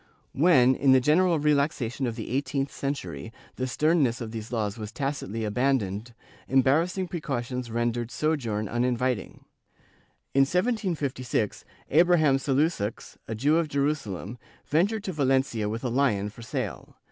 ^ 0.01 0.03
When, 0.31 0.73
in 0.73 0.93
the 0.93 0.99
general 0.99 1.37
relaxation 1.37 2.07
of 2.07 2.15
the 2.15 2.31
eighteenth 2.31 2.71
century, 2.71 3.31
the 3.57 3.67
sternness 3.67 4.19
of 4.19 4.31
these 4.31 4.51
laws 4.51 4.75
was 4.79 4.91
tacitly 4.91 5.45
abandoned, 5.45 6.15
embarrassing 6.47 7.07
pre 7.07 7.21
cautions 7.21 7.69
rendered 7.69 8.09
sojourn 8.09 8.67
uninviting. 8.67 9.45
In 10.33 10.41
1756, 10.41 11.63
Abraham 11.91 12.37
Salusox, 12.39 13.17
a 13.27 13.35
Jew 13.35 13.57
of 13.57 13.67
Jerusalem, 13.67 14.39
ventured 14.65 15.03
to 15.03 15.13
Valencia 15.13 15.69
with 15.69 15.83
a 15.83 15.89
lion 15.89 16.29
for 16.29 16.41
sale. 16.41 16.95